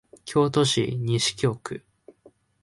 [0.25, 1.85] 京都市西京区